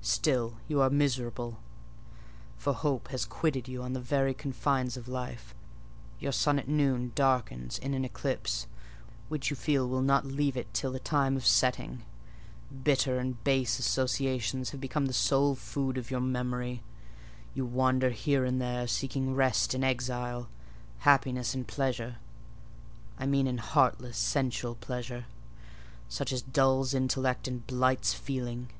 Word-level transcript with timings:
Still 0.00 0.56
you 0.68 0.80
are 0.80 0.88
miserable; 0.88 1.58
for 2.56 2.72
hope 2.72 3.08
has 3.08 3.26
quitted 3.26 3.68
you 3.68 3.82
on 3.82 3.92
the 3.92 4.00
very 4.00 4.32
confines 4.32 4.96
of 4.96 5.06
life: 5.06 5.54
your 6.18 6.32
sun 6.32 6.58
at 6.58 6.66
noon 6.66 7.12
darkens 7.14 7.76
in 7.78 7.92
an 7.92 8.02
eclipse, 8.02 8.66
which 9.28 9.50
you 9.50 9.54
feel 9.54 9.86
will 9.86 10.00
not 10.00 10.24
leave 10.24 10.56
it 10.56 10.72
till 10.72 10.92
the 10.92 10.98
time 10.98 11.36
of 11.36 11.46
setting. 11.46 12.04
Bitter 12.84 13.18
and 13.18 13.44
base 13.44 13.78
associations 13.78 14.70
have 14.70 14.80
become 14.80 15.04
the 15.04 15.12
sole 15.12 15.54
food 15.54 15.98
of 15.98 16.10
your 16.10 16.22
memory: 16.22 16.82
you 17.52 17.66
wander 17.66 18.08
here 18.08 18.46
and 18.46 18.62
there, 18.62 18.86
seeking 18.88 19.34
rest 19.34 19.74
in 19.74 19.84
exile: 19.84 20.48
happiness 21.00 21.54
in 21.54 21.64
pleasure—I 21.66 23.26
mean 23.26 23.46
in 23.46 23.58
heartless, 23.58 24.16
sensual 24.16 24.76
pleasure—such 24.76 26.32
as 26.32 26.40
dulls 26.40 26.94
intellect 26.94 27.46
and 27.46 27.66
blights 27.66 28.14
feeling. 28.14 28.70